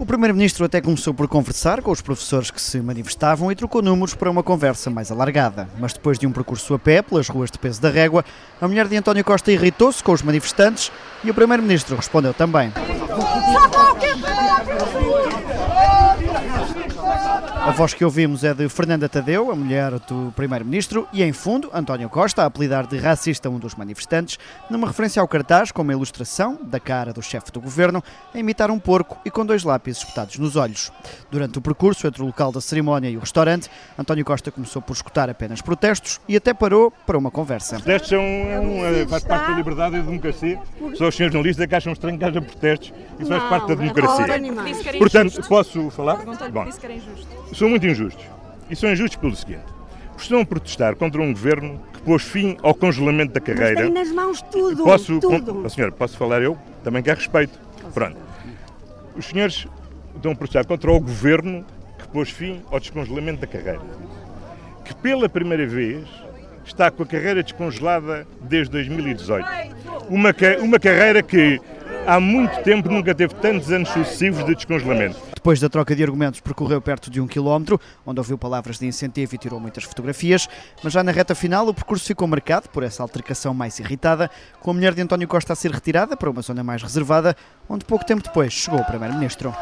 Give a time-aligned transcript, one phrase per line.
[0.00, 4.14] O Primeiro-Ministro até começou por conversar com os professores que se manifestavam e trocou números
[4.14, 5.68] para uma conversa mais alargada.
[5.78, 8.24] Mas depois de um percurso a pé pelas ruas de Peso da Régua,
[8.58, 10.90] a mulher de António Costa irritou-se com os manifestantes
[11.22, 12.72] e o Primeiro-Ministro respondeu também.
[17.70, 21.70] A voz que ouvimos é de Fernanda Tadeu, a mulher do Primeiro-Ministro, e em fundo,
[21.72, 25.92] António Costa, a apelidar de racista um dos manifestantes, numa referência ao cartaz com uma
[25.92, 28.02] ilustração da cara do chefe do governo
[28.34, 30.90] a imitar um porco e com dois lápis espetados nos olhos.
[31.30, 34.94] Durante o percurso entre o local da cerimónia e o restaurante, António Costa começou por
[34.94, 37.76] escutar apenas protestos e até parou para uma conversa.
[37.76, 40.58] Os protestos são, é, faz parte da liberdade e da democracia.
[40.96, 42.92] Só os senhores jornalistas que acham estranho que haja protestos.
[43.20, 44.98] Isso faz parte da democracia.
[44.98, 46.24] Portanto, posso falar?
[46.50, 46.66] Bom,
[47.60, 48.24] são muito injustos.
[48.70, 49.64] E são injustos pelo seguinte.
[50.16, 53.74] Estão a protestar contra um governo que pôs fim ao congelamento da carreira.
[53.74, 54.82] Mas tem nas mãos tudo.
[54.82, 55.54] Posso, tudo.
[55.54, 56.56] Com, senhora, posso falar eu?
[56.82, 57.58] Também quero respeito.
[57.92, 58.16] Pronto.
[59.14, 59.66] Os senhores
[60.14, 61.64] estão a protestar contra o governo
[61.98, 63.80] que pôs fim ao descongelamento da carreira.
[64.84, 66.06] Que pela primeira vez
[66.64, 69.46] está com a carreira descongelada desde 2018.
[70.08, 71.60] Uma, uma carreira que
[72.06, 75.18] há muito tempo nunca teve tantos anos sucessivos de descongelamento.
[75.34, 79.34] Depois da troca de argumentos, percorreu perto de um quilómetro, onde ouviu palavras de incentivo
[79.34, 80.48] e tirou muitas fotografias,
[80.82, 84.70] mas já na reta final o percurso ficou marcado por essa altercação mais irritada, com
[84.70, 87.34] a mulher de António Costa a ser retirada para uma zona mais reservada,
[87.68, 89.54] onde pouco tempo depois chegou o Primeiro-Ministro.